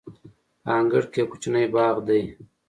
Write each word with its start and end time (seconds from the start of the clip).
په 0.63 0.69
انګړ 0.77 1.03
کې 1.11 1.19
یو 1.21 1.29
کوچنی 1.31 1.65
باغ 1.75 1.95
دی. 2.07 2.21